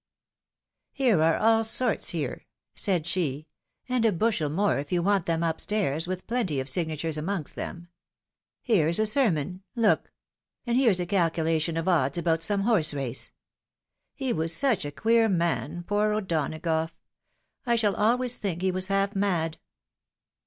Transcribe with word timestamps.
Here 0.93 1.21
are 1.21 1.37
all 1.37 1.63
sorts 1.63 2.09
here," 2.09 2.47
said 2.73 3.05
she," 3.05 3.45
and 3.87 4.03
a 4.03 4.11
bushel 4.11 4.49
more 4.49 4.79
if 4.79 4.91
you 4.91 5.03
want 5.03 5.27
them, 5.27 5.43
up 5.43 5.61
stairs, 5.61 6.07
with 6.07 6.25
plenty 6.25 6.59
of 6.59 6.67
signatures 6.67 7.17
amongst 7.19 7.55
them. 7.55 7.87
Here's 8.63 8.97
a 8.97 9.05
sermon, 9.05 9.61
look! 9.75 10.11
and 10.65 10.75
here's 10.75 10.99
a 10.99 11.05
calculation 11.05 11.77
of 11.77 11.85
odda 11.85 11.89
INDITING 11.89 11.99
A 11.99 12.01
LETTEE. 12.01 12.13
31 12.15 12.33
about 12.33 12.41
some 12.43 12.61
horse 12.61 12.93
race. 12.95 13.31
He 14.15 14.33
was 14.33 14.57
suet 14.57 14.85
a 14.85 14.91
queer 14.91 15.29
man, 15.29 15.83
poor 15.83 16.13
O'Dona 16.13 16.57
gough!— 16.57 16.99
I 17.67 17.75
shall 17.75 17.95
always 17.95 18.39
think 18.39 18.63
he 18.63 18.71
was 18.71 18.87
half 18.87 19.15
mad." 19.15 19.59